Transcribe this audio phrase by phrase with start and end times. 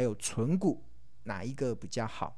[0.00, 0.82] 还有存股
[1.24, 2.34] 哪一个比较好？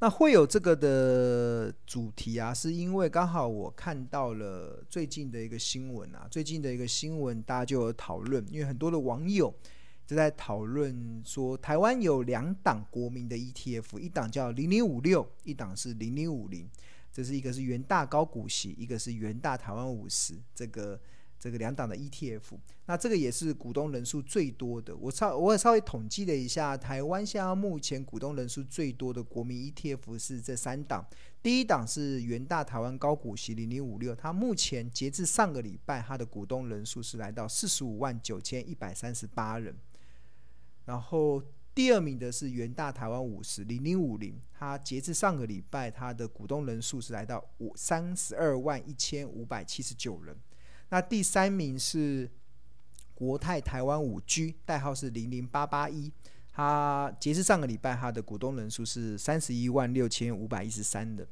[0.00, 9.54] 那会有这个的主题啊，是因为刚好我看到了最近的一个新闻啊，最近的一个新闻大家就有讨论，因为很多的网友
[10.04, 16.68] 就在讨论说，台湾有两档国民的 ETF，一档叫零零五六，一档是零零五零。
[17.12, 21.00] 这是一个是元大高股息，一个是元大台湾五十，这个
[21.38, 24.96] 这个两档的 ETF，那这个也是股东人数最多的。
[24.96, 31.06] 我稍我也稍微统计了一下，台湾现在目前股东人数最多的国民 ETF 是这三档。
[31.42, 39.76] 第一档是元大台湾高股息零零五六，它目前截至上个礼拜，它的股东人数是来到四十五万九千一百三十八人，
[40.86, 41.42] 然后。
[41.74, 50.36] 第二名的是元大台湾五十零零五零，它截至上个礼拜，它的股东人数是来到五三十二万一千五百七十九人。
[50.90, 52.30] 那第三名是
[53.14, 56.12] 国泰台湾五 G，代号是零零八八一，
[56.52, 61.26] 它截至上个礼拜，它的股东人数是三十一万六千五百一十三人。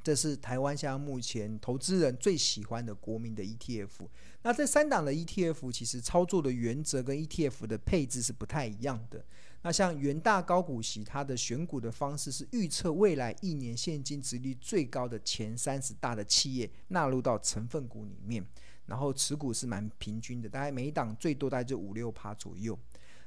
[0.00, 4.08] 这是台湾现在目前投资人最喜欢的国民的 ETF。
[4.42, 9.22] 那这三档的 ETF 其实操作的原则跟 ETF 的配置是不太一样的。
[9.62, 18.42] 那像元大高股息，它的选股的方式是预测未来一年现金殖利率最高的前三十大的企业纳入到成分股里面，
[18.88, 22.76] 然后持股是蛮平均的，大概每一档最多大概就五六趴左右。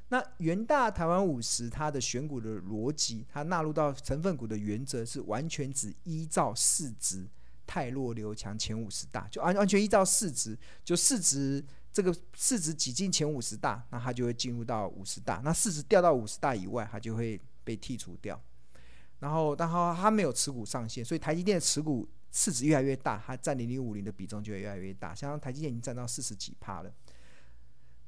[0.09, 7.25] 那元大台湾五十，它的选股的逻辑，它纳入到成分股的原则是完全只依照市值
[7.65, 11.63] 泰弱留强前五十大，就完完全依照市值，就市值。
[11.93, 15.41] 这个市值挤进前五十大，那它就会进入到五十大。
[15.43, 18.41] 那市值掉到五十大以外，它就会被剔除掉。
[19.19, 25.13] 然后，然后它没有持股上限，所以台积电的持股市值越来越大，它占零零五零的比重就会越来越大。
[25.13, 26.91] 像台积电已经占到四十几趴了。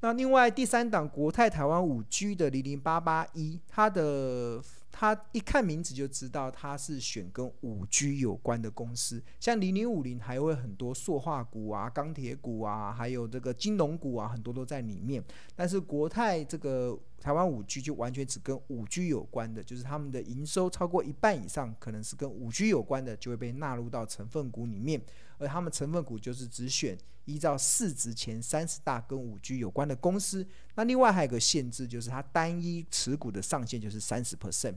[0.00, 4.62] 那另外第三档国泰台湾五 G 的零零八八一，它的。
[4.96, 15.20] 他一看名字就知道他是选跟五 G 有关的公司，像零零五零还会很多塑化股啊、钢铁股啊，还有这个金融股啊，很多都在里面。
[15.56, 25.02] 但是国泰这个台湾五 G 就完全只跟五 G 有关的，就是他们的营收超过一半以上，可能是跟五 G 有关的，就会被纳入到成分股里面。
[25.38, 30.46] 而他们成分股就是只选依照市值前三十大跟五 G 有关的公司。
[30.76, 34.74] 那另外还有个限制，就是它单一持股的上限就是三十 percent，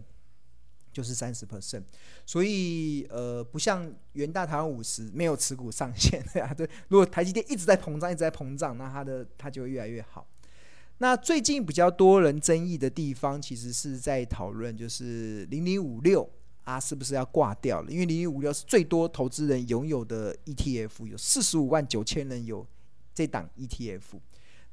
[0.98, 1.84] 就是三十 percent。
[2.26, 6.68] 所以呃，不像元大台湾五十没有持股上限， 对啊，对。
[6.88, 10.28] 如果台积电一直在膨胀，一直在膨胀，那它的它就会越来越好。
[10.98, 16.28] 那最近比较多人争议的地方，其实是在讨论就是零零五六。
[16.64, 17.90] 啊，是不是要挂掉了？
[17.90, 22.68] 因为零零五六是最多投资人拥有的 ETF，有四十五万九千人有
[23.14, 24.20] 这档 ETF。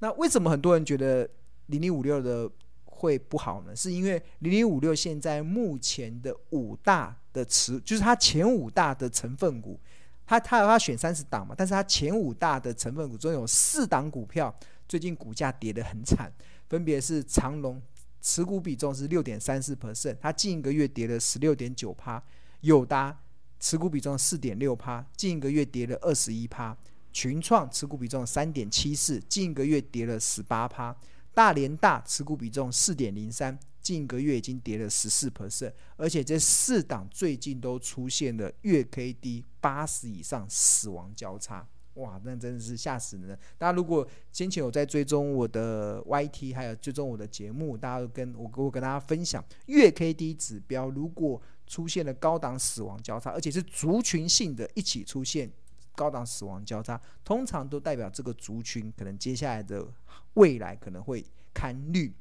[0.01, 1.31] 那为什么很多人觉得
[1.67, 2.51] 零零五六的
[2.95, 3.75] 会不好呢？
[3.75, 9.79] 是因为零零五六现在目前的五大的持，就是它前五大的成分股，
[10.25, 14.55] 它它它选三十档嘛，但是它前五大的成分股中有四档股票
[14.89, 16.33] 最近股价跌得很惨，
[16.69, 17.83] 分别是长荣。
[18.27, 22.23] 持股比重是六点三四 percent，它近一个月跌了十六点九趴。
[22.63, 23.15] 友达
[23.61, 26.75] 持股比重四点六趴，近一个月跌了二十一趴。
[27.13, 30.97] 群创持股比重三点七四，近一个月跌了十八趴。
[31.35, 41.69] 大连大持股比重四点零三，近一个月已经跌了十四 percent，而且这四档最近都出现了月 K D 八十以上死亡交叉。
[41.95, 43.39] 哇，那真的是吓死人！
[43.57, 55.49] 大家如果先前有在追踪我的 YT，还有追踪我的节目，大家都跟我我跟大家分享，月 KD 指标如果出现了高档死亡交叉，而且是族群性的一起出现
[55.95, 59.87] 高档死亡交叉，通常都代表这个族群可能接下来的
[60.35, 62.13] 未来可能会看绿。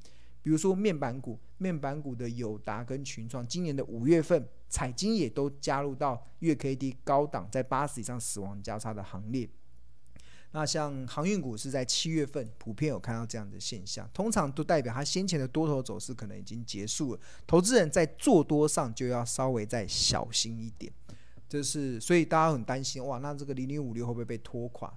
[0.41, 9.50] 比如说面板股，面板股的友达跟群创，今年的五月份，彩晶也都加入到月 KD 高档在八十以上死亡交叉的行列。
[10.51, 20.92] 那像航运股是在七月份普遍有看到这样的现象，通常都代表它先前的多头走势可能已经结束了，投资人在做多上就要稍微再小心一点。
[21.53, 24.91] 就是所以大家很担心哇，那这个零零五六会不会被拖垮？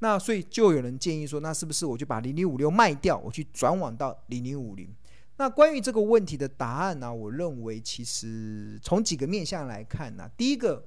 [0.00, 4.88] 那所以就有人建议说，那是不是我就把零零五六卖掉，我去转往到零零五零？
[5.36, 10.86] 那关于这个问题的答案呢、我认为其实从几个面向来看呢、第一个。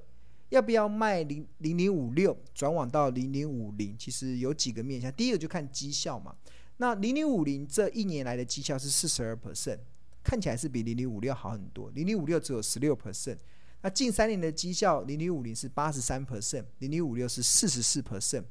[0.50, 3.96] 要不要卖零零零五六转往到零零五零？
[3.98, 5.12] 其实有几个面向。
[5.14, 6.32] 第一个就看绩效嘛。
[6.76, 9.78] 那零零五零这一年来的绩效是四十二 percent，
[10.22, 11.90] 看起来是比零零五六好很多。
[11.94, 13.38] 零零五六只有十六 percent。
[13.84, 18.44] 那近三年的绩效，零零五零是八十三 percent，零零五六是四十四 percent。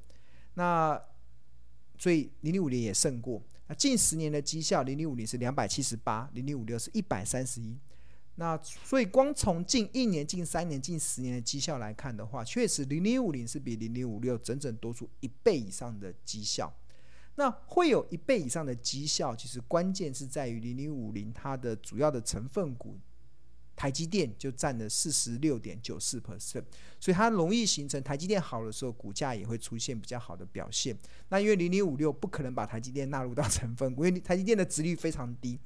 [0.53, 1.01] 那
[1.97, 3.41] 所以零零五零也胜过。
[3.67, 7.75] 那近十年的绩效，零零五零是两百七十八，零零五六是一百三十一。
[8.35, 16.71] 那所以光从近一年、近三年、近十年的绩效来看的话，确实零零五零是比零零五六整整多出一倍以上的绩效。
[17.33, 22.99] 那会有一倍以上的绩效，其实关键是在于零零五零它的主要的成分股，
[23.83, 26.63] 台积电就占了四十六点九四 percent，
[27.01, 30.97] 所以它容易形成台积电好的时候，股价也会出现比较好的表现。
[31.27, 35.59] 那因为零零五六不可能把台积电纳入到成分股， 因为台积电的值率非常低，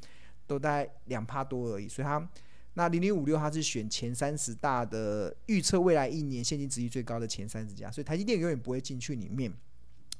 [0.48, 2.28] 都大概两趴多而已，所以它。
[2.74, 9.54] 那零零五六它是选前三十大的预测未来一年现金值率最高的前三十家，所以台积电永远不会进去里面，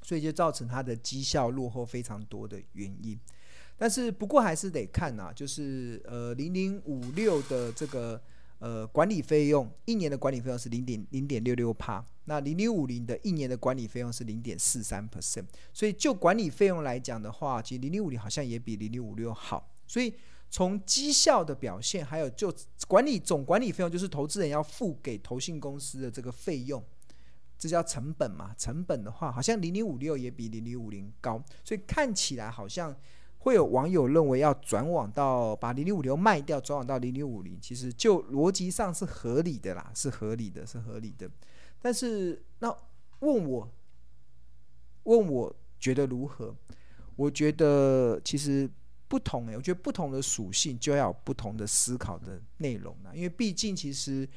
[0.02, 3.18] 所以就造成它的绩效落后非常多的原因。
[3.78, 8.20] 但是不过还是得看呐、啊，就是呃零零五六的这个
[8.58, 20.12] 呃管理费用，一年的管理费用是零点零点六六趴，那零零五零的一年的管理费用是零点四三 percent，所以就管理费用来讲的话，其实零零五零好像也比零零五六好，所以。
[20.50, 22.50] 从绩效的表现，还有就
[22.86, 26.82] 管理总管理费用，就是投资人要付给投信公司的这个费用，
[27.58, 28.54] 这叫成本嘛？
[28.56, 32.96] 成本的话，好像零零五六也比零零五零高，所以看起来好像
[33.38, 41.30] 会有网友认为要转网到把零零五六卖掉，转网到零零五零，其实就逻辑上是合理的啦，是合理的，是合理的。
[41.80, 42.74] 但是那
[43.20, 43.68] 问我，
[45.04, 46.54] 问我觉得如何？
[47.16, 48.70] 我觉得其实。
[49.10, 53.10] 不同诶，我觉得不同的属性就要有不同的思考的内容啦。
[53.14, 54.28] 因为毕竟其实，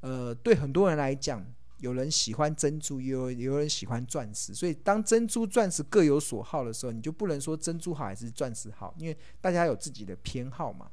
[0.00, 1.46] 呃，对很多人来讲，
[1.78, 10.90] 有人喜欢珍珠，也有有人喜欢钻石，所以当珍珠、钻石各有所好的时候，你就不能说珍珠好还是钻石好，因为大家有自己的偏好嘛。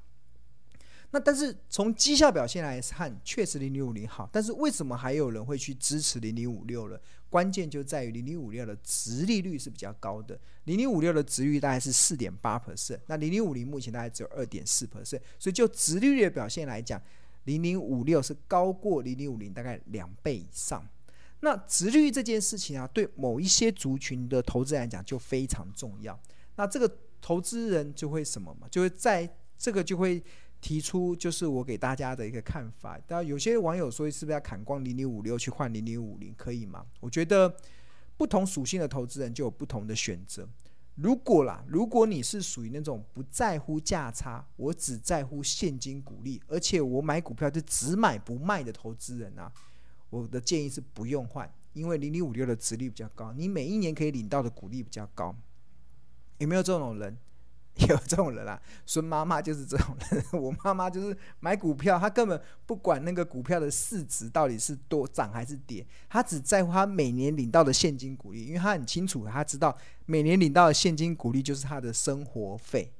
[1.11, 6.99] 那但是从绩效表现来看，确实零零五零好，但是为什么还有人会去支持零零五六了？
[7.29, 16.99] 关键就在于零零五六的殖利率是比较高的，零零五六的殖利率大概是四点八 percent，那零零五零目前大概只有二点四 percent，所以就殖利率的表现来讲，
[17.45, 20.87] 零零五六是高过零零五零大概两倍以上。
[21.39, 26.19] 那值率这件事情啊，对某一些族群的投资人来讲就非常重要。
[26.55, 28.67] 那这个投资人就会什么嘛？
[28.69, 30.23] 就会在这个就会。
[30.63, 36.85] 提出就是我给大家的一个看法，当然有些网友说是不是要砍光零零五六去换零零五零，可以吗？
[37.01, 37.53] 我觉得
[38.15, 40.47] 不同属性的投资人就有不同的选择。
[40.95, 49.51] 如果啦，如果你是属于那种不在乎价差，我只在乎现金股利，而且我买股票就只买不卖的投资人啊，
[50.09, 55.35] 我的建议是不用换，因为零零五六的值率比较高，你每一年可以领到的股利比较高。
[56.37, 57.17] 有没有这种人？
[57.89, 60.23] 有这种人啊，孙妈妈就是这种人。
[60.39, 69.75] 我妈妈就是买股票，她根本不管那个股票的市值到底是多涨还是跌，她只在乎她每年领到的现金股利，因为她很清楚，她知道
[70.05, 72.93] 每年领到的现金股利就是她的生活费，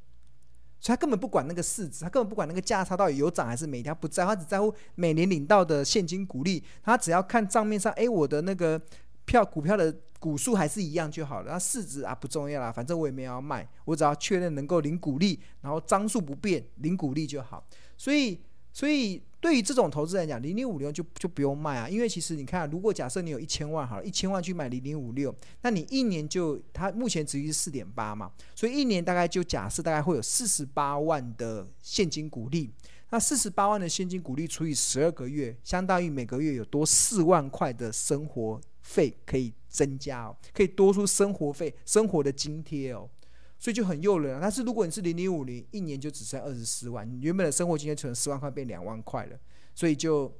[0.80, 6.64] 所以她根本不管那个市值，她根本不管那个价差到底有涨还是没，她不在乎，她只在乎每年领到的现金股利。
[6.82, 8.82] 她只要看账面上，哎，我的那个
[9.26, 9.96] 票股票的。
[10.24, 17.62] 股数还是一样就好了，那市值啊不重要啦，反正我也没有要卖，我只要确认能够领股利，然后张数不变，领股利就好。
[17.98, 18.40] 所以，
[18.72, 32.72] 所以对于这种投资来讲，零零五六就就不用卖啊，因为其实你看，如果假设你有一千万好了，一千万去买零零五六，那你一年就它目前殖利率是四点八嘛，所以一年大概就假设大概会有四十八万的现金股利，
[33.10, 43.10] 那四十八万的现金股利除以十二个月，相当于每个月有多四万块的生活费可以增加哦，可以多出生活费、生活的津贴哦，
[43.58, 44.40] 所以就很诱人啊。
[44.40, 49.40] 但是如果你是零零五零，一年就只剩二十四万，你原本的生活津贴存十万块变两万块了，
[49.74, 50.32] 所以就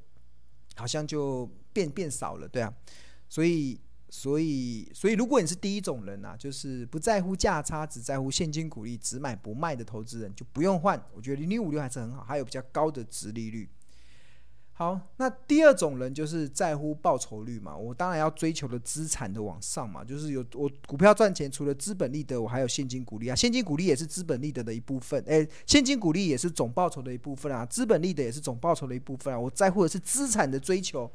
[0.76, 2.72] 好像就变变少了，对啊。
[3.28, 11.04] 所以，所以，所以，如果你是第一种人啊，就是不在乎价差，只在乎现金股利，只买不卖的投资人，就不用换。
[11.16, 13.68] 我觉得零零五六还是很好，还有比较高的殖利率。
[14.76, 31.10] 好，那第二种人就是在乎报酬率嘛，我当然要追求的资产的往上嘛，就是有我股票赚钱，除了资本利得，我还有现金股利啊，现金股利也是资本利得的一部分，诶，现金股利也是总报酬的一部分啊，资本利得也是总报酬的一部分啊，我在乎的是资产的追求。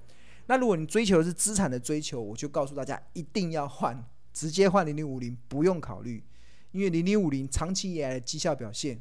[0.46, 6.22] 那如果你追求的是资产的追求，我就告诉大家一定要换，直接换零零五零，不用考虑，
[6.70, 9.00] 因为零零五零长期以来的绩效表现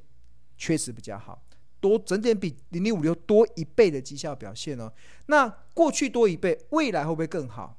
[0.58, 1.44] 确实比较好。
[1.80, 4.92] 多整点比零零五六多一倍的绩效表现哦，
[5.28, 7.78] 那过去多一倍，未来会不会更好？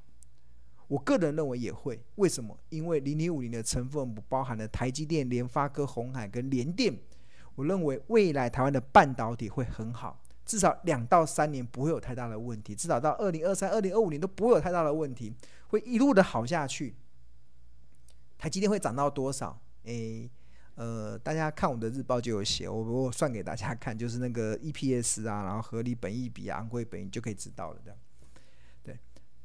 [0.87, 2.03] 我个人认为也会。
[2.15, 2.59] 为什么？
[2.71, 6.97] 因为零零五零的成分不包含了台积电、联发科、鸿海跟联电。
[7.57, 15.35] 我认为未来台湾的半导体会很好，至少两到三年不会有太大的问题，至少到二零二三、二零二五年都不会有太大的问题，
[15.67, 16.95] 会一路的好下去。
[18.39, 19.61] 台积电会涨到多少？
[19.85, 20.31] 诶。
[20.79, 27.99] 呃，大家看我的日报就有写，我我算给大家看，就是那个 EPS 啊，然后合理本益比啊，昂贵本益就可以知道了，这样。
[28.85, 28.97] 对，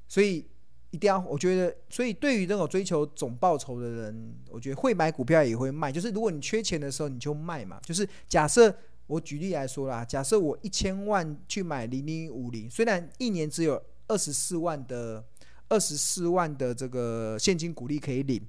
[0.08, 0.46] 所以
[0.92, 7.80] 一定要，我觉得，所以对于那种追求总报酬的人，我觉得会买股票也会卖，就是如果你缺钱的时候你就卖嘛。
[7.82, 8.72] 就是假设
[9.08, 15.26] 我举例来说啦，假设我一千万去买零零五零，虽然一年只有二十四万的
[15.68, 18.40] 二十四万的这个现金股利可以领，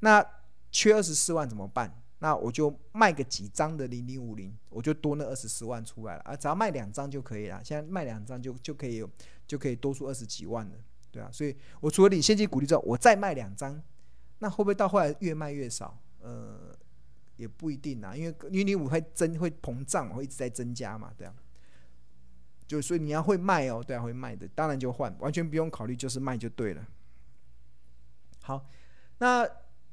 [0.00, 0.22] 那
[0.70, 2.02] 缺二十四万怎么办？
[2.20, 6.34] 那我就卖个几张的零零五零，我就多那二十四万出来了啊！
[6.34, 9.04] 只要卖两张就可以了，现在卖两张就就可以，
[9.46, 10.72] 就可以多出二十几万了，
[11.10, 11.28] 对啊。
[11.30, 13.82] 所以我除了领现金鼓励之后，我再卖两张，
[14.38, 16.00] 那会不会到后来越卖越少？
[16.20, 16.74] 呃，
[17.36, 21.34] 也不一定啊，因为零零五会增会膨胀，会一直在增加嘛，对啊。
[22.66, 26.86] 就所以你要会卖哦，对啊，会卖的，当然就换，完全不用考虑，就是卖就对了。
[28.40, 28.64] 好，
[29.18, 29.46] 那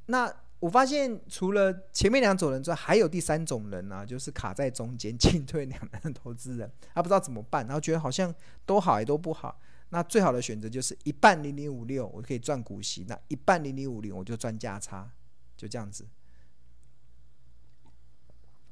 [0.06, 0.34] 那。
[0.62, 9.60] 我发现除了前面两种人之外，还有第三种人呢、啊，就是卡在中间进退两难的投资人，他不知道怎么办，然后觉得好像都好也都不好。
[9.90, 15.12] 那最好的选择就是一半零零五六，我可以赚股息；那一半零零五零，我就赚价差，
[15.58, 16.06] 就这样子。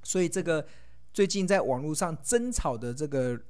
[0.04, 0.66] 所以这个
[1.12, 3.42] 最近在网络上争吵的这个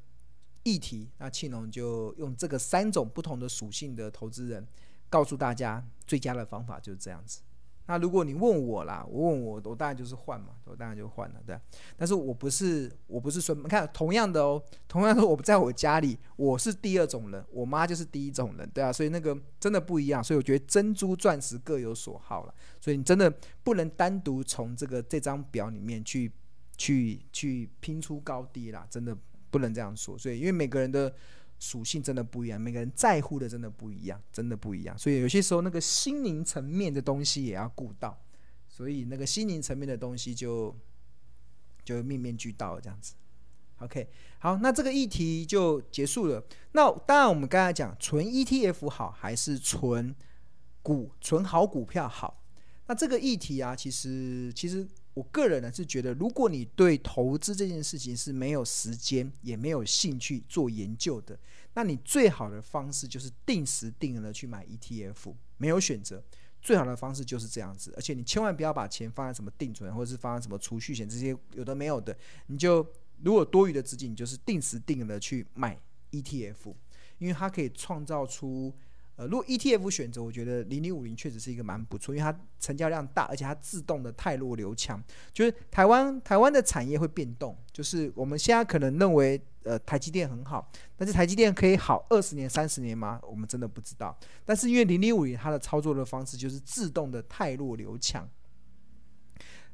[0.63, 4.65] 议题，那庆农就用这个三种不同的属性的投资人，
[5.09, 7.41] 告诉大家最佳的方法就是这样子。
[7.89, 11.59] 那如果你问我啦，我问我，我当然就是换嘛，我当然就换了，对。
[11.97, 26.31] 但是我不是，我不是说，你看同样的哦，同样的，我在我家里，我是第二种人，我妈就是第一种人，对啊，所以那个真的不一样，所以我觉得珍珠钻石各有所好了，所以你真的不能单独从这个这张表里面去
[26.77, 29.17] 去去拼出高低啦，真的
[29.49, 31.11] 不能这样说，所以因为每个人的。
[31.59, 34.97] 属性真的不一样，每个人在乎的真的不一样，真的不一样。
[34.97, 38.17] 所以有些时候那个心灵层面的东西也要顾到，
[38.67, 40.75] 所以那个心灵层面的东西就
[41.83, 43.13] 就面面俱到这样子。
[43.79, 44.07] OK，
[44.39, 46.43] 好，那这个议题就结束了。
[46.71, 50.15] 那当然我们刚才讲纯 ETF 好还是纯
[50.81, 52.41] 股纯好股票好？
[52.87, 54.87] 那这个议题啊，其实其实。
[55.19, 61.37] 我个人呢是觉得，如果你对投资这件事情是没有时间也没有兴趣做研究的，
[61.73, 66.23] 那你最好的方式就是定时定额去买 ETF，没有选择，
[66.61, 67.93] 最好的方式就是这样子。
[67.97, 72.87] 而且你千万不要把钱放在什么定存或者是放在什么储蓄险这些有的没有的，你就
[73.21, 75.77] 如果多余的资金，你就是定时定额的去买
[76.11, 76.73] ETF，
[77.17, 78.73] 因为它可以创造出。
[79.19, 84.97] 呃，如果 ETF 选择，我觉得零零五零确实是一个蛮不错，因为它成交量大，而且它自动的太弱流强。
[85.33, 93.19] 就是台湾台湾的产业会变动，就是我们现在可能认为呃台积电很好，但是台积电可以好二十年、三十年吗？
[93.29, 94.17] 我们真的不知道。
[94.45, 98.25] 但是因为零零五零它的操作的方式就是自动的太弱流强，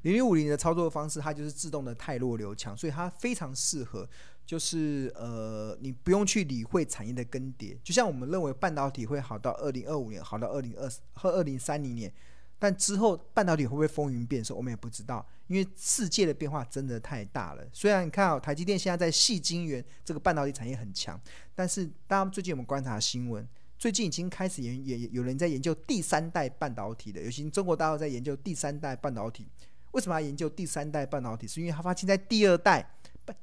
[0.06, 4.08] 零零五零的操作方式它就是自动的泰弱流强，所以它非常适合。
[4.46, 12.14] 就是呃，你不用去理会产业的更迭，就像我们认为半导体会好到二零二五年，好到二零二和二零三零年，
[12.60, 17.68] 但之后半导体会不会风云变色，我们也不知道，因为世界的变化真的太大了。
[17.74, 21.20] 虽然你看啊，台积电现在在细晶圆这个半导体产业很强，
[21.56, 23.44] 但是大家最近我们观察新闻，
[23.80, 29.48] 最近已经开始研研有人在研究第三代半导体的，尤其中国大陆在研究第三代半导体。
[29.96, 31.48] 为什么要研究第三代半导体？
[31.48, 32.92] 是因为他发现，在第二代。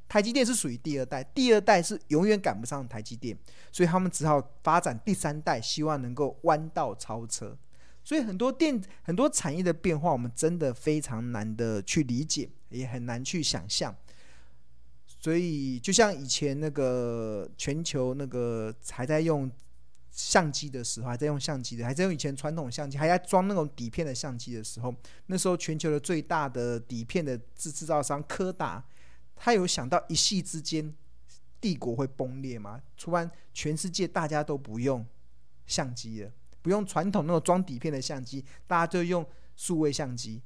[0.09, 3.37] 台积电是属于第二代，第二代是永远赶不上台积电，
[3.73, 7.59] 所以他们只好发展第三代，希望能够弯道超车。
[8.05, 13.93] 所以很多电很多产业的变化，我们真的非常难的去理解，也很难去想象。
[15.19, 19.51] 所以就像以前那个全球那个还在用
[20.13, 24.95] 相机的时候，还在用相机的，还在用以前传统相机，还在装那种底片的相机的时候，
[25.27, 28.85] 那时候全球的最大的底片的制制造商柯达。
[29.35, 30.95] 他有想到一夕之间
[31.61, 32.81] 帝国会崩裂吗？
[32.97, 35.05] 突然全世界大家都不用
[35.67, 39.27] 相机了，不用传统那种装底片的相机，大家就用
[39.57, 40.41] 数位相机。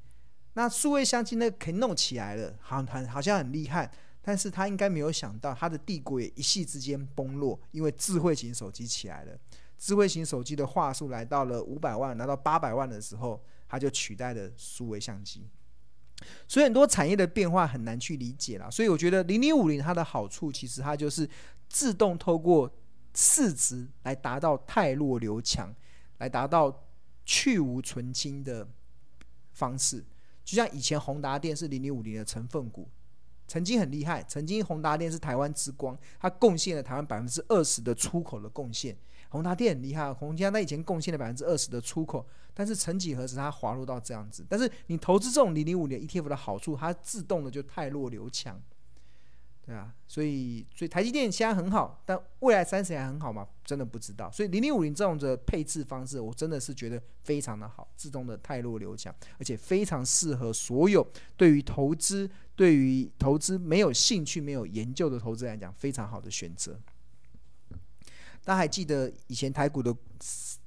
[0.54, 3.90] 那数位相机那可以弄起来了，好很好像很厉害。
[4.26, 9.38] 但是他应该没有想到，他的帝国也一夕之间崩落，因为智慧型手机起来了。
[9.78, 15.46] 智慧型手机的话术来到了五百万，拿到八百万的时候，他就取代了数位相机。
[16.48, 21.28] 所以很多产业的变化很难去理解啦，所以我觉得零零五零它的好处，其实它就是
[21.68, 22.68] 自动透过
[23.14, 25.72] 市值来达到泰弱留强，
[26.18, 26.84] 来达到
[27.24, 28.66] 去无存菁的
[29.52, 30.04] 方式。
[30.44, 32.88] 就像以前宏达电是零零五零的成分股，
[33.46, 38.96] 曾经很厉害，曾经宏达电是台湾之光，它贡献了台湾百分之二十的出口的贡献。
[39.28, 42.24] 宏达电很厉害，宏达电以前贡献了百分之二十的出口，
[42.54, 44.44] 但是曾几何时它滑落到这样子？
[44.48, 48.60] 但是你投资这种零零五零 ETF 的好处，它自动的就太弱留强。
[49.66, 53.48] 对啊，所以所以台积电现在很好，但未来三十年还很好吗？
[53.64, 54.30] 真的不知道。
[54.30, 61.04] 所以零零五零这种的配置方式，我真的是觉得非常的好，自动的泰弱留强，而且非常适合所有
[61.36, 66.78] 对于投资、对于投资没有兴趣、没有研究的投资来讲，非常好的选择。
[68.44, 69.92] 大家还记得以前台股的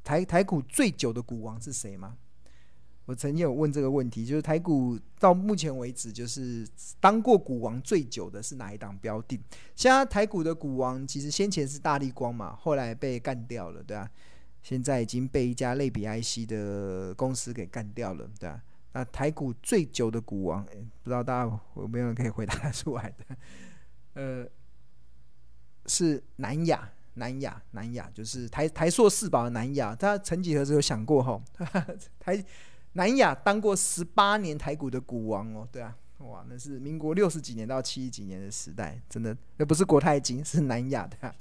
[0.03, 2.17] 台台股最久的股王是谁吗？
[3.09, 6.63] 我曾经有问这个问题，就是台股到目前为止，就是
[6.99, 9.41] 当过股王最久的是哪一档标的？
[9.75, 14.07] 现在台股的股王其实先前是大力光嘛，后来被干掉了，对啊，
[14.61, 18.61] 现在已经被一家类比 IC 的公司给干掉了，对啊。
[18.91, 20.63] 那台股最久的股王，
[21.01, 23.35] 不知道大家有没有人可以回答出来的？
[24.13, 24.47] 呃，
[25.87, 29.95] 是南亚，南亚，南亚，就是台台硕四宝的南亚。
[29.95, 31.41] 大家曾几何时有想过吼，
[32.19, 32.45] 台？
[32.93, 41.35] 南亚当过十八年台股的股王哦，对啊，哇，那是民国六十几年到七十几年的时代，真的，那不是国泰金，是南亚的，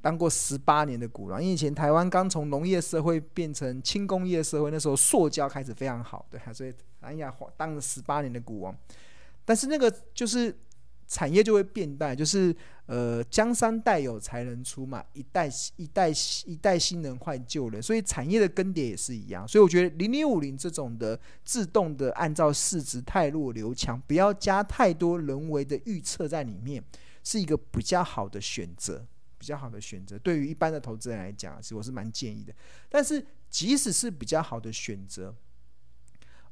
[0.00, 1.42] 当过十八年的股王。
[1.42, 8.76] 因为以前台湾刚从农业社会变成轻工业社会，那时候塑胶开始非常好，对啊，所以南亚当了十八年的股王。
[9.44, 10.56] 但是那个就是。
[11.12, 16.10] 产业就会变淡，就是呃，江山代有才人出嘛，一代一代
[16.46, 19.46] 一代新人换旧人，所以产业的更迭也是一样。
[19.46, 26.82] 所以我觉得零零五零这种的自动的按照市值汰弱留强，不要加太多人为的预测在里面，
[27.22, 30.18] 是一个比较好的选择，比较好的选择。
[30.20, 32.54] 对于一般的投资人来讲，其实我是蛮建议的。
[32.88, 35.34] 但是即使是比较好的选择。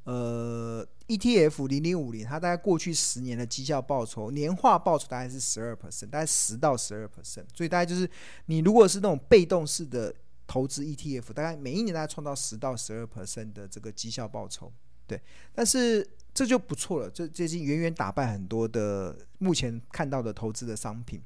[0.03, 8.09] 呃，ETF 零零五零，它大概过去十年的绩效报酬年化报酬大概是十二 percent，大概十到十二 percent，所以大概就是
[8.47, 10.11] 你如果是那种被动式的
[10.47, 14.73] 投资 ETF，大概每一年大概创造十到十二 percent 的这个绩效报酬，
[15.05, 15.21] 对，
[15.53, 21.21] 但是这就不错了，这这已经远远打败很多的目前看到的投资的商品。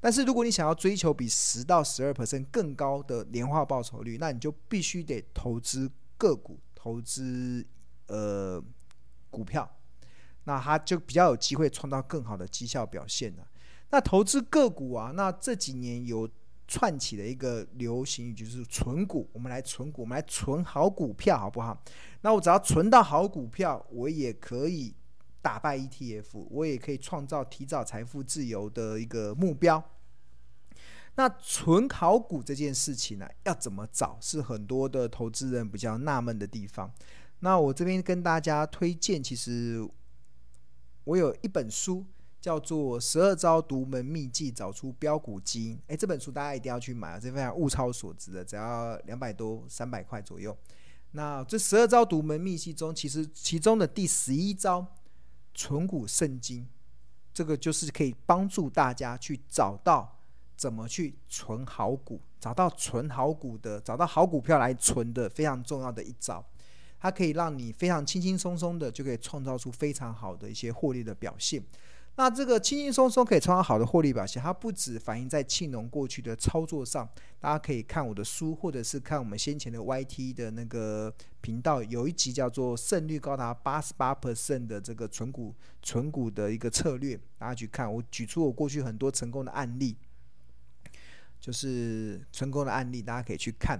[0.00, 7.66] 但是如果你想要追求比十到十二 percent 更高的年化报酬率，那你就必须得投资个股，投资。
[8.14, 8.62] 呃，
[9.28, 9.68] 股票，
[10.44, 13.44] 那它就比较有机会创造更好的绩效表现了。
[13.90, 16.28] 那投资个股啊，那这几年有
[16.68, 19.28] 串起的一个流行语就是存股。
[19.32, 21.82] 我们来存股，我们来存好股票，好不好？
[22.20, 24.94] 那我只要存到好股票，我也可以
[25.42, 29.82] 打败 ETF，我也可以创造提早财富自由的一个目标。
[31.16, 34.18] 那存好股这件事情呢、要怎么找？
[34.20, 36.92] 是很多的投资人比较纳闷的地方。
[37.44, 39.86] 那我这边跟大家推荐，其实
[41.04, 42.02] 我有一本书
[42.40, 45.76] 叫做《十二招独门秘技找出标股基因》。
[45.86, 50.56] 哎，这本书大家一定要去买啊，这非常物超所值的，只要两百多、三百块左右。
[51.12, 54.86] 那这十二招独门秘技中，其实其中的第十一招
[55.52, 56.66] “存股圣经”，
[57.34, 60.18] 这个就是可以帮助大家去找到
[60.56, 66.42] 怎么去存好股，找到存好股的，找到好股票来存的非常重要的一招。
[67.04, 71.62] 它可以让你非常轻轻松松的就可以创造出非常好的一些获利的表现。
[72.16, 77.06] 那这个轻轻松松可以创造好的获利表现，它不止反映在庆农过去的操作上，
[77.38, 87.92] 大家可以看我的书，或者是看我们先前的 YT 的那个频道，有一集叫做“胜率高达八十八 percent 的这个存股存股的一个策略”，大家去看。
[87.92, 89.94] 我举出我过去很多成功的案例，
[91.38, 93.78] 就是成功的案例，大家可以去看。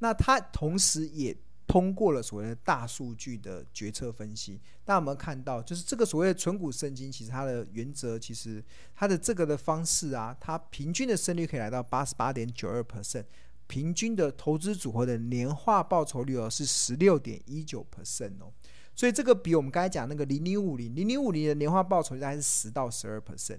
[0.00, 1.34] 那它同时也。
[1.66, 5.60] 通过了所谓的大数据的决策分析，大家有没有看到？
[5.60, 8.62] 就是这个所谓的存股圣经，其实它的原则，其实
[8.94, 13.24] 它的这个的方式啊，它平均的胜率可以来到八十八点九二 percent，
[13.66, 18.52] 平均的投资组合的年化报酬率哦是十六点一九 percent 哦，
[18.94, 23.58] 所以这个比我们刚才讲那个零零五零零零五零的年化报酬率大概是十到十二 percent。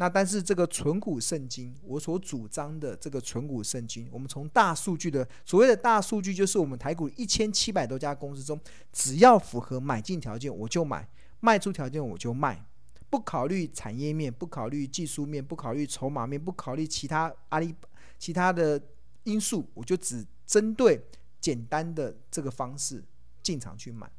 [0.00, 8.58] 那但是这个存股圣经，我所主张的这个存股圣经，我们从大数据的所谓的大数据，就是我们台股一千七百多家公司中，
[8.90, 11.06] 只要符合买进条件我就买，
[11.40, 12.64] 卖出条件我就卖，
[13.10, 17.74] 不考虑产业面，不考虑技术面，不考虑筹码面，不考虑其他阿里
[18.18, 18.80] 其他的
[19.24, 20.98] 因素，我就只针对
[21.38, 23.04] 简单的这个方式
[23.42, 24.10] 进场去买。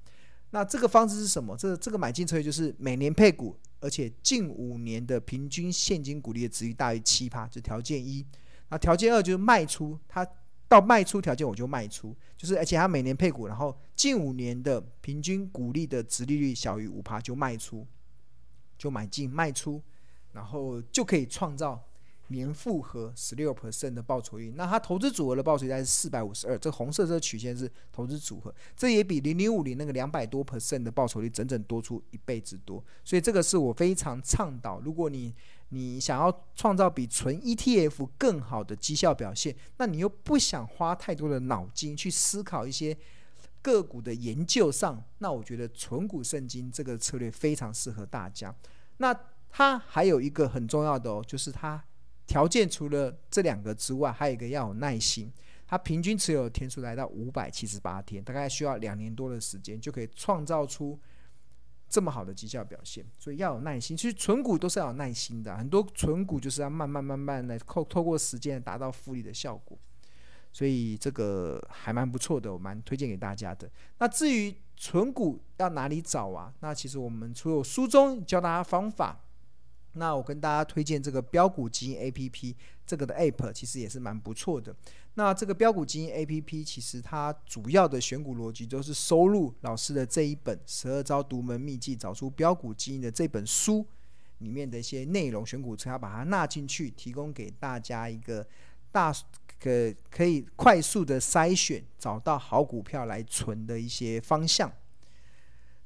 [0.51, 1.57] 那这个方式是什么？
[1.57, 3.57] 这这个买进策略就是每年配股。
[3.79, 8.23] 而且近五年的平均现金股利的殖利率大于七趴，这条件一。
[8.69, 10.25] 那条件二就是卖出，它
[10.67, 17.87] 到卖出条件我就卖出，就是而且它每年配股，然后近五年的平均股利的殖利率小于五趴就卖出。
[18.77, 19.81] 就买进卖出，
[20.31, 21.79] 然后就可以创造。
[22.31, 35.33] 年复合十六 percent 的报酬率，那它投资组合的报酬率是四百五十二，这红色这个曲线是投资组合，这也比零零五零那个两百多 percent 的报酬率整整多出一倍之多，所以这个是我非常倡导，如果你
[35.69, 42.97] 你想要创造比纯 ETF 更好的绩效表现，那你又不想花太多的脑筋去思考一些
[43.61, 48.53] 个股的研究上，那我觉得存股圣经这个策略非常适合大家。
[48.97, 49.17] 那
[49.49, 51.83] 它还有一个很重要的哦，就是它。
[52.31, 55.29] 条件除了这两个之外，还有一个要有耐心。
[55.67, 60.97] 它平均持有天数来到五百七十八天，大概需要两年多的时间，就可以创造出
[61.89, 63.05] 这么好的绩效表现。
[63.19, 63.97] 所以要有耐心。
[63.97, 69.77] 其实存股都是要有耐心的，很多存股就是要慢慢慢慢来透透过时间达到复利的效果。
[70.53, 73.69] 所以这个还蛮不错的，我蛮推荐给大家的。
[73.97, 76.53] 那至于存股要哪里找啊？
[76.61, 79.19] 那其实我们除了书中教大家方法。
[79.93, 84.75] 那我跟大家推荐这个标股基因 A P P，这个的 App 其实也是蛮不错的。
[85.15, 93.85] 那这个标股基因 A P P 其实它主要的选股逻辑都是收录老师的这一本《十二招独门秘技找出标股基因》的这本书
[94.37, 98.47] 里面的一些内容，选股策略要把它纳进去，提供给大家一个
[98.91, 99.13] 大
[99.59, 104.71] 可可以快速的筛选，找到好股票来存的一些方向。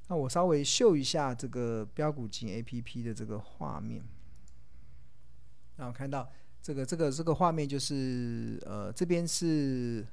[0.07, 4.05] 那我稍微秀一下这个标股基因 APP 的这个画面，
[5.77, 6.29] 那我看到
[6.61, 10.05] 这个这个这个画面就是呃这边是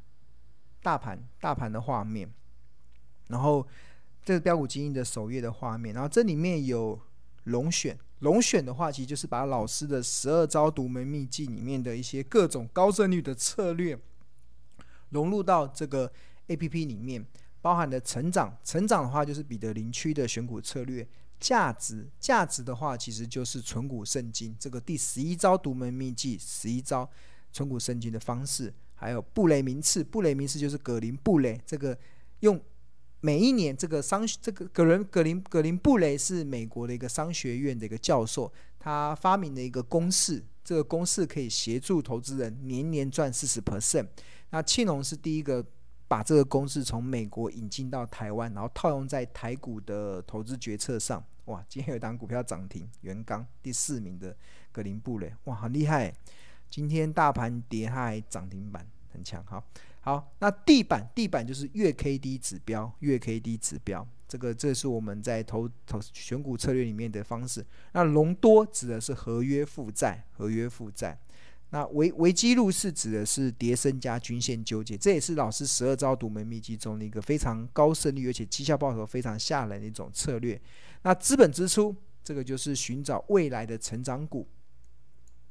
[0.81, 2.33] 大盘大盘的画面，
[3.29, 3.67] 然后
[4.25, 6.99] 这是标股基因的首页的画面，然后这里面有
[7.45, 13.99] 龙选龙选的话，其实就是把老师的十二招独门秘技里面的一些各种高胜率的策略
[15.11, 16.11] 融入到这个
[16.49, 17.27] APP 里面。
[17.63, 21.07] 包含的成长，成长的话就是彼得林区的选股策略；
[21.39, 27.09] 价值，价值的话其实就是存股圣经这个第十一招独门秘技，十一招
[27.53, 28.75] 存股圣经的方式。
[28.97, 31.97] 还有布雷名次，布雷名次就是葛林布雷，这个
[32.41, 32.61] 用
[33.21, 44.09] 每一年这个商这个葛伦葛林葛林布雷是美国的一个商学院的一个教授，他发明的一个公式，这个公式可以协助投资人年年赚四十 percent。
[44.51, 45.65] 那庆隆是第一个。
[46.13, 51.25] 把这个公式从美国引进到台湾，然后套用在台股的投资决策上。
[51.47, 54.37] 哇，今天有一档股票涨停，元刚第四名的
[54.71, 56.13] 格林布雷，哇，很厉害！
[56.69, 59.43] 今天大盘跌，它还涨停板，很强。
[59.47, 59.65] 好，
[60.03, 67.65] 好，那地板，地板就是月 K D 指标，月 K D 指标，这个这是我们在投投选股策略里面的方式。
[67.93, 71.19] 那隆多指的是合约负债，合约负债。
[71.75, 80.61] 那维维基路是指的是跌升加均线纠结，这也是老师十二招独门秘籍中的一个非常高胜率，而且绩效报酬非常吓人的一种策略。
[81.01, 84.47] 那资本支出，这个就是寻找未来的成长股。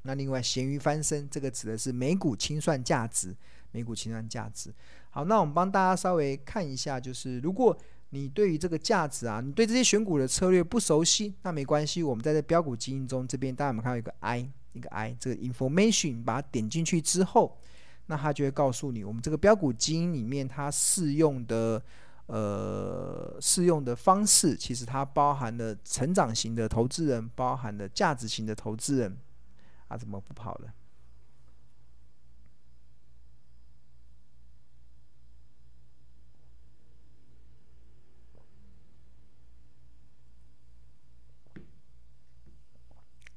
[0.04, 3.36] 那另外咸鱼翻身，这个指的是每股清算价值，
[3.72, 4.72] 每股清算价值。
[5.10, 7.76] 好，那我们帮大家稍微看一下，就是如果
[8.12, 14.52] 你对于这个价值啊，你对这些选股的策略不熟悉，那没关系，我们在这标股基因中这边，大家有没有看到一个 I？
[14.74, 17.58] 一个 I，这个 information 把它点进去之后，
[18.06, 21.84] 那它就会告诉你，我们这个标股基因里面它适用的
[22.28, 29.18] 呃适用的方式，其实它包含了成长型的投资人，包含了价值型的投资人。
[29.88, 30.74] 啊，怎么不跑了？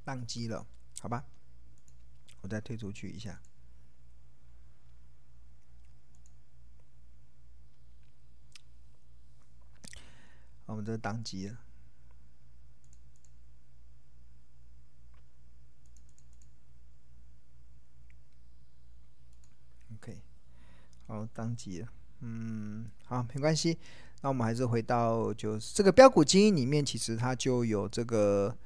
[0.06, 0.64] 宕机了。
[1.04, 1.22] 好吧，
[2.40, 3.38] 我再退出去一下。
[10.64, 11.58] 我们这当机了。
[19.96, 20.22] OK，
[21.06, 21.88] 好，当机了。
[22.20, 23.78] 嗯，好，没关系。
[24.22, 28.56] 那我们还是回到，就是这个标股基因里面，其实它就有这个。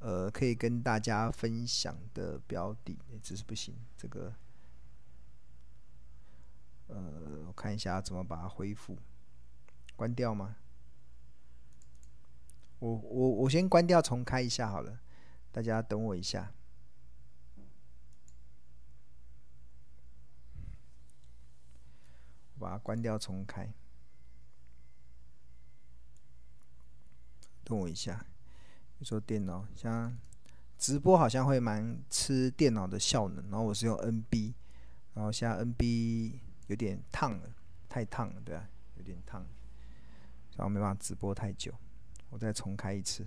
[0.00, 3.74] 呃，可以跟大家分享的标的，只是不行。
[3.96, 4.32] 这个，
[6.86, 8.96] 呃，我看一下怎么把它恢复，
[9.96, 10.56] 关掉吗？
[12.78, 15.00] 我我我先关掉，重开一下好了。
[15.50, 16.52] 大家等我一下，
[22.54, 23.72] 我把它关掉，重开。
[27.64, 28.24] 等我一下。
[28.98, 30.16] 你说电脑像
[30.76, 34.52] 直播好像会蛮吃电脑的效能，然后我是用 NB，
[35.14, 36.32] 然后现在 NB
[36.66, 37.50] 有点烫了，
[37.88, 39.44] 太烫了，对啊，有点烫，
[40.56, 41.72] 然后没办法直播太久，
[42.30, 43.26] 我再重开一次。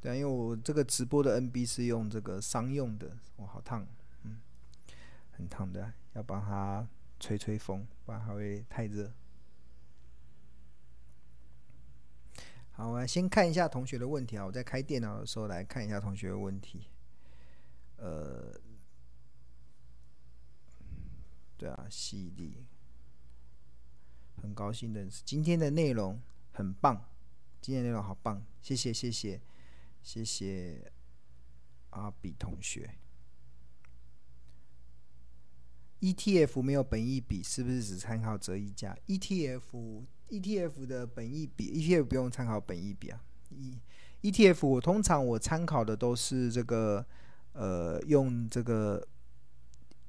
[0.00, 3.84] 对、啊，因为我这个直播的 NB 是用这个商用的，我、好烫，
[4.22, 4.38] 嗯，
[5.32, 6.86] 很烫的，要帮它。
[7.18, 9.12] 吹吹风，不然它会太热。
[12.72, 16.90] 好，我先看一下同学的问题啊，我在开电脑的时候来看一下同学的问题。
[17.96, 18.60] 呃，
[21.56, 22.66] 对啊，犀利，
[24.42, 26.20] 很高兴认识，今天的内容
[26.52, 27.08] 很棒，
[27.62, 29.40] 今天的内容好棒，谢谢谢谢
[30.02, 30.92] 谢谢
[31.90, 32.98] 阿比同学。
[36.00, 43.20] ETF 没有本益比，是不是只参考折溢价？ETF ETF 的本益比，ETF 不用参考本益比啊。
[43.50, 43.78] E
[44.22, 47.04] ETF 我通常我参考的都是这个。
[47.58, 49.02] 呃，用这个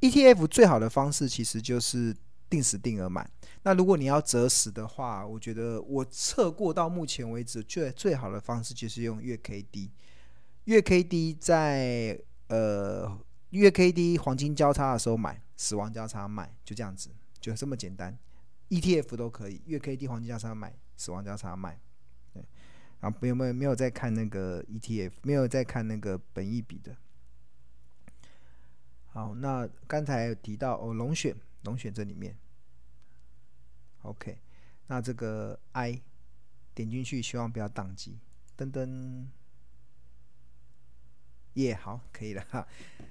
[0.01, 2.13] ETF 最好的方式其实就是
[2.49, 3.25] 定时定额买。
[3.63, 9.89] 那如果你要择时的话，我觉得我测过到目前为止最最好的方式就是用月 K D。
[10.65, 12.19] 月 K D 在
[12.49, 13.17] 呃
[13.51, 17.09] 月 K D 黄金交叉的时候买，死亡交叉买，就这样子，
[17.41, 18.17] 就这么简单。
[18.69, 21.79] ETF 都可以，月 K D 黄金交叉买，死亡交叉卖。
[22.33, 22.45] 对，
[22.99, 26.95] 然后没有没有没有在看那个 ETF，没有在看那个本益比的。
[29.07, 32.37] 好，那刚才提到哦，龙选龙选这里面
[34.03, 34.37] ，OK，
[34.85, 36.01] 那这个 I
[36.75, 38.19] 点进去，希望不要宕机，
[38.55, 39.25] 噔噔，
[41.57, 42.65] 耶、好，可以了哈。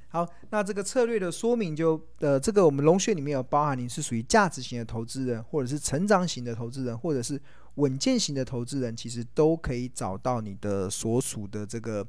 [0.09, 7.41] 好，那这个策略的说明就呃，这个我们龙穴里面有包含你是属于价值型的投资人，或者是成长型的投资人，或者是
[7.75, 12.07] 稳健型的投资人，其实都可以找到你的所属的这个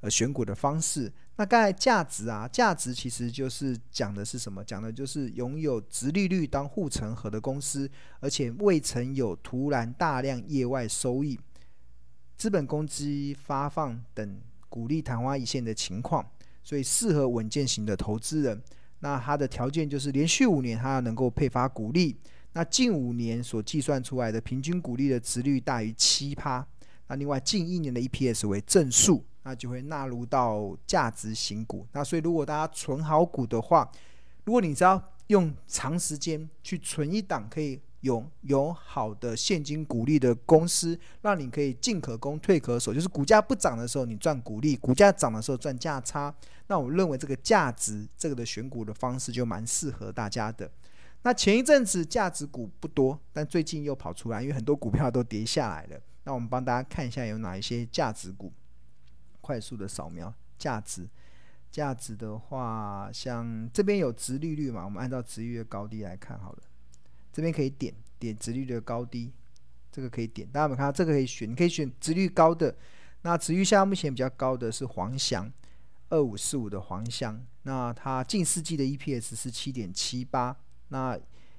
[0.00, 1.12] 呃选股的方式。
[1.36, 4.62] 那刚才价值啊，价值其实就是讲的是什么？
[4.62, 11.38] 讲的就是拥有直利率当护城河的公司，而且未曾有突然大量业外收益、
[12.36, 16.24] 资本公积发放等股利昙花一现的情况，
[16.62, 18.62] 所以适合稳健型的投资人。
[19.00, 22.16] 那它的条件就是连续五年它要能够配发股利，
[22.52, 26.66] 那近五年所计算出来的平均股利的殖率大于七趴，
[27.06, 29.24] 那另外近一年的 EPS 为正数。
[29.44, 31.86] 那就会纳入到价值型股。
[31.92, 33.90] 那所以，如果大家存好股的话，
[34.44, 46.34] 如果你只要用长时间去存一档可以有有好的现金股利的公司，让你可以进可攻退可守，就是股价不涨的时候你赚股利，股价涨的时候赚价差。
[46.68, 50.70] 那我认为这个价值这个的选股的方式就蛮适合大家的。
[51.22, 56.00] 那前一阵子价值股不多，但最近又跑出来，因为很多股票都跌下来了。
[56.24, 58.52] 那我们帮大家看一下有哪一些价值股。
[59.40, 61.08] 快速的扫描价值，
[61.70, 66.58] 价值的话，像这边有值利率嘛，我们按照值利率的高低来看好了。
[67.38, 69.30] 这边可以点点值率的高低，
[69.92, 70.44] 这个可以点。
[70.48, 71.48] 大家有看到这个可以选？
[71.48, 72.74] 你可以选值率高的。
[73.22, 75.48] 那殖率现在目前比较高的是黄翔，
[76.08, 77.40] 二五四五的黄翔。
[77.62, 80.56] 那它近四季的 EPS 是七点七八。
[80.88, 81.16] 那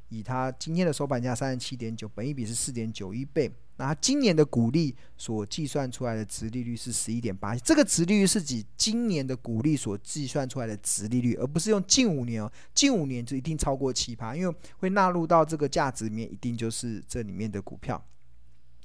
[0.10, 3.50] 以它今天的收盘价三十七点九，本一比是四点九一倍。
[3.80, 12.52] 那今年的股利所计算出来的值利率是十一点八，这个值利率是指今年的股利所计算出来的值利率，而不是用近五年哦。
[12.74, 18.06] 近五年就一定超过七趴，因为会纳入到这个价值里面，一定就是这里面的股票。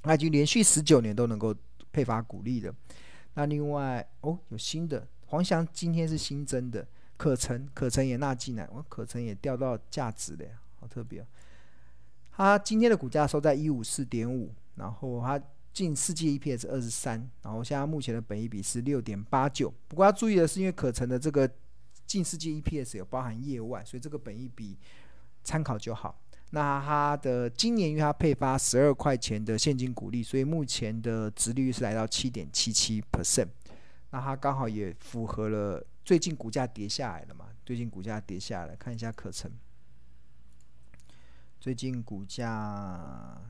[0.03, 1.53] 那已经连续十九年都能够
[1.91, 2.73] 配发股利的。
[3.33, 11.25] 那另外哦，有新的黄翔今天是新增的，可成可成也纳进来，哦，可成也掉到价值了呀，好特别哦。
[12.31, 14.53] 它今天的股价收在一五四点五。
[14.75, 15.41] 然后它
[15.73, 19.73] 近四季 EPS 二十三，然后现在目前的本益比是六点八九。
[19.87, 21.49] 不过要注意的是，因为可成的这个
[22.05, 24.77] 近四季 EPS 有包含业外，所以这个本益比
[25.43, 26.17] 参考就好。
[26.51, 33.47] 那它的今年因为它配发十二块钱的现金股利，所以目前的殖利率是来到七点七七 percent。
[34.11, 37.47] 那它刚好也符合了最近股价跌下来了嘛？
[37.65, 39.51] 最近股价跌下来，看一下可成。
[41.59, 43.41] 最近股价。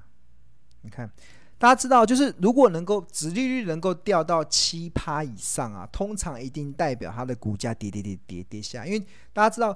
[0.86, 1.10] 你看，
[1.58, 8.86] 大家知道，就是如果能够殖利率能够掉到七趴以上啊，通常一定代表它的股价跌跌跌跌跌下。
[8.86, 9.00] 因为
[9.34, 9.76] 大家知道，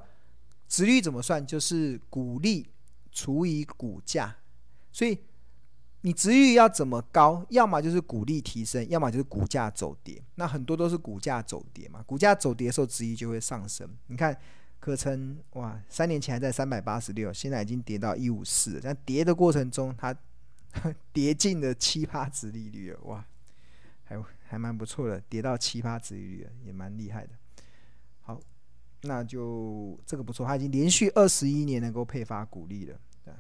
[0.68, 1.44] 殖率怎么算？
[1.44, 2.70] 就是股利
[3.12, 4.36] 除以股价。
[4.92, 5.18] 所以
[6.02, 7.44] 你殖率要怎么高？
[7.50, 10.22] 要么就是股利提升，要么就是股价走跌。
[10.36, 13.90] 那很多都是股价走跌嘛，股价走跌的时候，殖率就会上升。
[14.08, 14.38] 你看，
[14.80, 18.80] 可成哇，三年前还在三百八十六，现在已经跌到一五四。
[18.84, 20.16] 但跌的过程中，它
[21.12, 23.26] 跌进了七八值利率了，哇，
[24.04, 27.34] 还还蛮不错的，跌到七八值利率也蛮厉害的。
[28.22, 28.40] 好，
[29.02, 33.00] 那就这个不错，它已经连续二十一年能够配发股利了。
[33.26, 33.34] 对，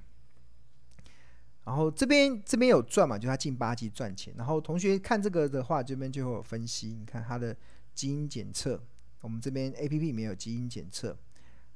[1.66, 4.34] 然后这边这边有赚嘛，就他近八级赚钱。
[4.38, 6.94] 然后同学看这个的话，这边就会有分析。
[6.94, 7.56] 你看他的
[7.94, 8.82] 基因检测，
[9.22, 11.18] 我们这边 APP 里面有基因检测。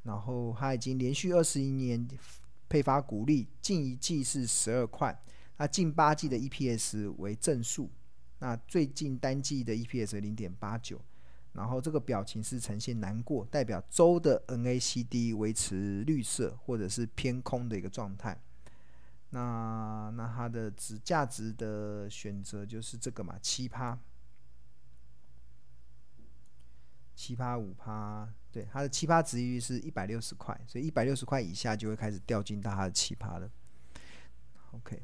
[0.03, 2.05] 然后他已经连续二十一年
[2.67, 5.17] 配发股利，近一季是十二块，
[5.57, 7.89] 那近八季的 EPS 为正数，
[8.39, 11.01] 那最近单季的 EPS 零点八九。
[11.53, 18.41] 然后这个表情是呈现难过，代表周的 NACD 维持绿色或者是偏空的一个状态。
[19.29, 23.99] 那那它的值价值的选择就是这个嘛，七趴，
[27.13, 33.47] 七趴五趴，对，它的七趴值域是一百六十块，所以一百六十块以下就会开始掉进到它的七趴了。
[34.71, 35.03] OK，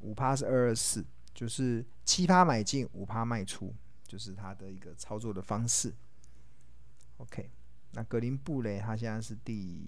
[0.00, 3.74] 五趴是二二四，就是七趴买进，五趴卖出。
[4.06, 5.92] 就是它的一个操作的方式。
[7.18, 7.50] OK，
[7.92, 9.86] 那格林布雷它现在是第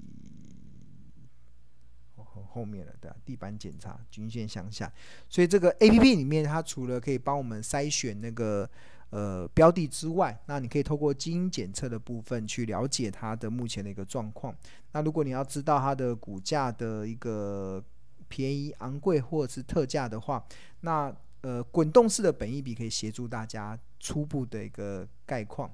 [2.17, 3.17] 后后面了，对吧？
[3.25, 4.93] 地板检查，均线向下，
[5.27, 8.69] 所以这个 APP 里面它除了可以帮我们筛选那个
[9.09, 14.55] 呃标的之外，那你可以透过基因检测的部分去了解它的目前的一个状况。
[14.93, 17.83] 那如果你要知道它的股价的一个
[18.31, 20.43] 便宜、昂贵或者是特价的话，
[20.81, 23.79] 那呃滚动式的本益比可以协助大家。
[24.03, 25.71] 初步的一个概况，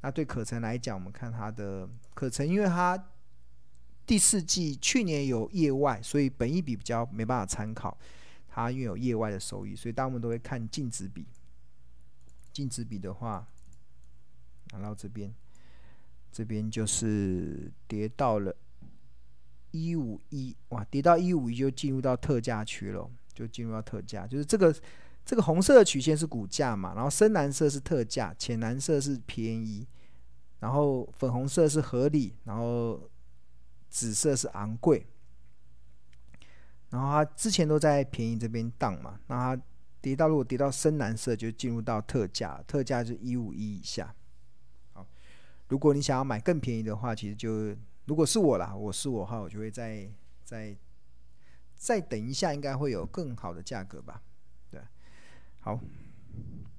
[0.00, 2.98] 那对可成来讲，我们看它的可成，因为它
[4.06, 7.94] 第四季去年有业外，所以本益比比较没办法参考。
[8.48, 11.26] 它因为有业外的收益，所以大部分都会看净值比。
[12.50, 13.46] 净值比的话，
[14.72, 15.30] 拿到这边，
[16.32, 18.56] 这边就是跌到了
[19.76, 24.74] 一五一，哇，跌到一五一就进入到特价区了，就进入到特价，就是这个。
[25.28, 29.84] 这个红色的曲线是股价嘛，然后深蓝色是特价，浅蓝色是便宜，
[30.60, 33.10] 然后粉红色是合理，然后
[33.90, 35.04] 紫色是昂贵，
[36.90, 39.62] 然后它之前都在便宜这边荡嘛，那它
[40.00, 44.14] 跌到如果跌到深蓝色就进入到特价，特价是一五一以下。
[44.92, 45.04] 好，
[45.66, 47.74] 如果你想要买更便宜的话，其实就
[48.06, 50.08] 如果是我啦，我是我的话，我就会再
[50.44, 50.76] 再
[51.76, 54.22] 再等一下，应该会有更好的价格吧。
[54.70, 54.80] 对
[55.60, 55.78] 好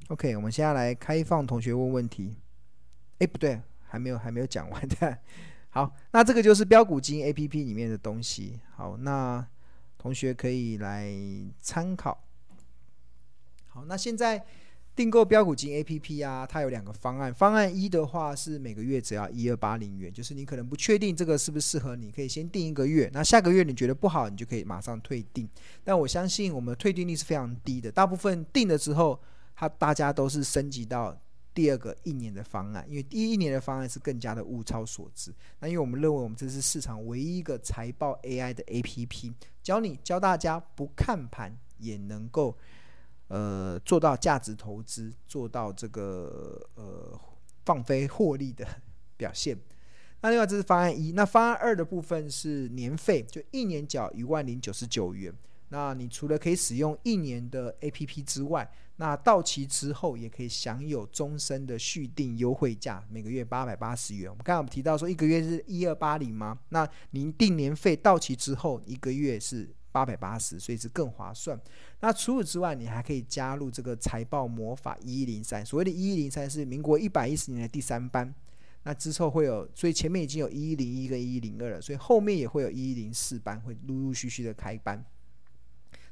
[0.08, 2.38] ，OK，我们现在来开放同学问问题。
[3.20, 5.18] 哎，不对，还没有，还没有讲完的。
[5.70, 8.60] 好，那这个就是标股金 APP 里面的东西。
[8.76, 9.46] 好，那
[9.98, 11.14] 同学可以来
[11.60, 12.24] 参考。
[13.68, 14.46] 好，那现在。
[14.98, 17.32] 订购标股金 A P P 啊，它有两个方案。
[17.32, 23.08] 方案一的话是每个月只要一二八零元，就是你可能不确定这个是不是适合你，可以先订一个月。
[23.14, 25.48] 那下个月你觉得不好，你就可以马上退订。
[25.84, 29.22] 但我相信我们退订率是非常低的，大部分订了之后，
[29.56, 31.16] 它大家都是升级到
[31.54, 35.32] 第二个一年的方案，因为第一年的方案是更加的物超所值。
[35.60, 39.32] 那因为我们认为我们这是市场唯一一个财报 A I 的 A P P，
[39.62, 42.58] 教你教大家不看盘也能够。
[43.30, 47.20] 呃，做到价值投资，做到这个呃
[47.66, 48.66] 放飞获利的
[49.18, 49.58] 表现。
[50.22, 55.34] 那另外这是方案一，那方案二的部分是年费，就一年缴一万零九十九元。
[55.70, 64.30] 那你除了可以使用一年的 APP 之外，那到期之后也可以享有终身的续订优惠价，每个月八百八十元。
[64.30, 66.58] 我们刚刚我们提到说一个月是一二八零吗？
[66.70, 69.70] 那您订年费到期之后一个月是。
[69.98, 71.60] 八百八十，所以是更划算。
[72.02, 75.66] 那除此之外，你还可以加入这个财报魔法一一零三。
[75.66, 78.32] 所谓的“一一零三”是民国一百一十年的第三班。
[78.84, 85.04] 那之后会有，所以前面已经有一一零一跟一一零二了，所以后面也会有一一零四班，会陆陆续续的开班。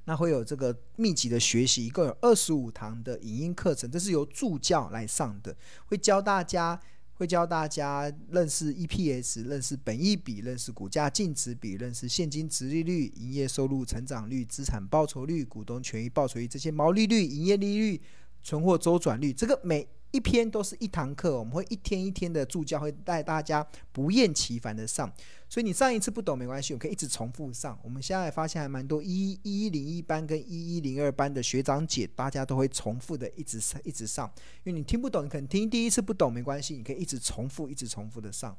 [0.06, 6.80] 那会有这个密集的学习，一共有二十五堂的影音课程，这是由助教来上的，会教大家。
[7.16, 18.02] 会教大家认识 EPS，认识本益比，认识股价净值比，认识现金值利率、营业收入成长率、资产报酬率、股东权益报酬率这些毛利率、营业利率、
[18.44, 19.88] 存货周转率，这个每。
[20.16, 25.12] 一篇都是一堂课，我们会一天一天的助教会带大家不厌其烦的上，
[25.50, 27.78] 所以你上一次不懂没关系，我可以一直重复上。
[27.84, 34.26] 我们现在发现还蛮多一一零一班跟一一零二班的学长姐，大家都会重复的一直上一直上，
[34.64, 38.58] 因为你听不懂，你可能听第一次不懂没关系，你可以一直重复一直重复的上。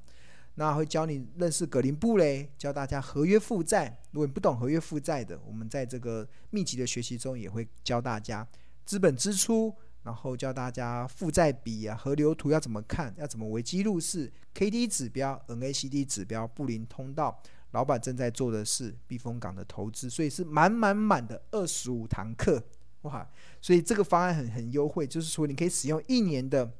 [0.57, 3.99] 那会教你认识格林布雷，教大家合约负债。
[4.11, 8.47] 如果你不懂合约负债的，我们在这个密集的学习中也会教大家
[8.85, 9.75] 资本支出。
[10.07, 17.43] 然后教大家负债比啊、河流图要怎么看，要怎么危机入市，KD 指标、NACD 指标、布林通道，
[17.73, 22.63] 老板正在做的是避风港的投资，所以是满满满的二十五堂课，
[23.03, 23.29] 哇！
[23.61, 26.73] 所以这个方案很很优惠，就是说你可以使用一年的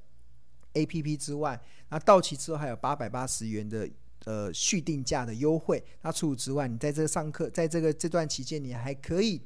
[0.75, 3.91] APP 之外，那到期之后还有八百八十元的
[4.25, 5.85] 呃续定价的优惠。
[6.03, 9.43] 那除此之外，你在这上课，在这个这段期间，你还可以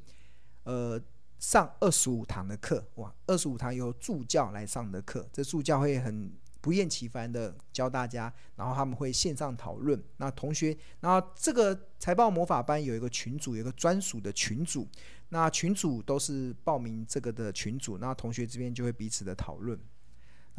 [0.65, 1.01] 呃，
[1.41, 6.31] 上二十五堂的课，哇，二十五堂由助教来上的课，这助教会很
[6.61, 10.01] 不厌其烦的教大家，然后他们会线上讨论。
[10.17, 14.87] 那同学，那这个财报魔法班有一个群组，有一个专属的群组，
[15.29, 19.77] 那群组都是报名这个的群组，那同学这边就会彼此的讨论。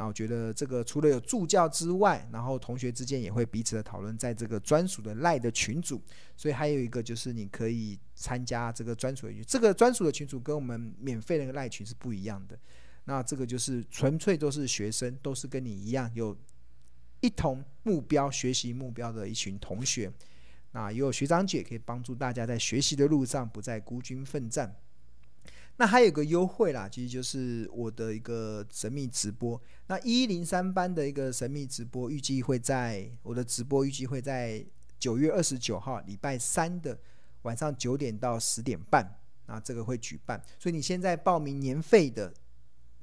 [0.07, 6.03] 我觉得这个除了有助教之外，然后同学之间也会彼此的讨论，在这个专属的赖的群组。
[6.37, 12.59] 所以还有一个就是你可以参加这个专属的群，这个专属的群组跟我们免费的那个赖群是不一样的。
[13.05, 16.37] 那这个就是纯粹都是学生，都是跟你一样有
[17.21, 20.13] 一同目标、学习目标的一群同学。
[20.73, 24.75] 那也有学长姐可以帮助大家在学习的路上不再孤军奋战。
[25.77, 29.61] 那还有个优惠啦，其实就是我的一个神秘直播。
[29.89, 34.65] 那一零三班的一个神秘直播，预计会在我的直播预计会在
[34.99, 36.97] 九月二十九号礼拜三的
[37.43, 40.41] 晚上九点到十点半，那这个会举办。
[40.59, 42.33] 所以你现在报名年费的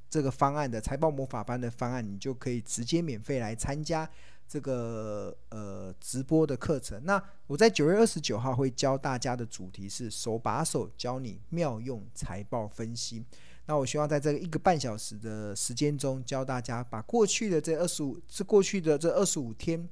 [0.10, 4.10] 这个方案的财报魔法班的方案，你就可以直接免费来参加。
[4.50, 13.24] 这个呃直播的课程，那我在九月二十九号会教大家的主题是手把手教你妙用财报分析。
[13.68, 19.88] 那我希望在这个一个半小时的时间中，教大家把过去的这二十五，是过去的这二十五天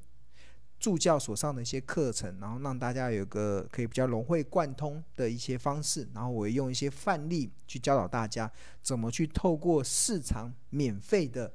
[0.80, 8.52] 助教所上的一些课程，然后让大家有个可以比较融会贯通的一些方式，然后我用一些范例去教导大家
[8.82, 11.54] 怎么去透过市场免费的。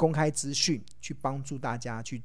[0.00, 2.22] 公开资讯去帮助大家去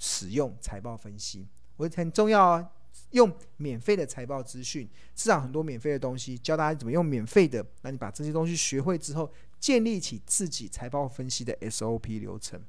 [0.00, 1.46] 使用财报分析，
[1.76, 2.70] 我很重要啊！
[3.10, 7.64] 用免费的财报资讯，市场很多免费的东西，教大家怎么用免费的。
[7.82, 12.60] 那你把这些东西学会之后，建立起自己财报分析的 SOP 流程。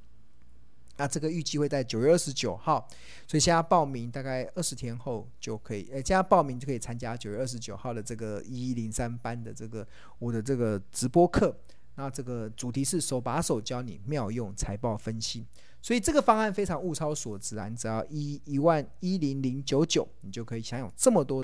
[0.97, 2.87] 那这个预计会在九月二十九号，
[3.27, 9.87] 所以现在报名大概二十天后就可以，诶，现在报名就可以参加九月二十九号的这个一一零三班的这个
[10.19, 11.57] 我的这个直播课。
[11.95, 15.45] 那这个主题是手把手教你妙用财报分析，
[15.81, 17.67] 所以这个方案非常物超所值啊！
[17.69, 21.43] 你只要一一万一零零九九，你就可以享有这么多。